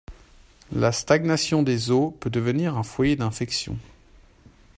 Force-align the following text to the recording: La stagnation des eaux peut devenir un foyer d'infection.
La 0.71 0.91
stagnation 0.91 1.61
des 1.61 1.91
eaux 1.91 2.09
peut 2.09 2.31
devenir 2.31 2.75
un 2.75 2.81
foyer 2.81 3.15
d'infection. 3.15 3.77